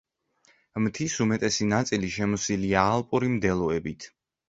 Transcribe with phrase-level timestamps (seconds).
[0.85, 4.15] მთის უმეტესი ნაწილი შემოსილია ალპური მდელოებით.